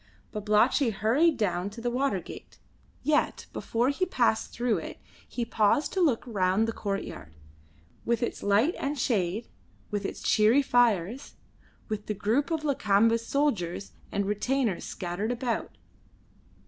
Babalatchi 0.31 0.89
hurried 0.89 1.37
down 1.37 1.69
to 1.69 1.79
the 1.79 1.91
water 1.91 2.19
gate; 2.19 2.57
yet 3.03 3.45
before 3.53 3.89
he 3.89 4.03
passed 4.03 4.49
through 4.51 4.77
it 4.79 4.99
he 5.27 5.45
paused 5.45 5.93
to 5.93 6.01
look 6.01 6.23
round 6.25 6.67
the 6.67 6.71
courtyard, 6.73 7.35
with 8.03 8.23
its 8.23 8.41
light 8.41 8.73
and 8.79 8.97
shade, 8.97 9.47
with 9.91 10.03
its 10.03 10.23
cheery 10.23 10.63
fires, 10.63 11.35
with 11.87 12.07
the 12.07 12.15
groups 12.15 12.51
of 12.51 12.63
Lakamba's 12.63 13.27
soldiers 13.27 13.91
and 14.11 14.25
retainers 14.25 14.85
scattered 14.85 15.31
about. 15.31 15.77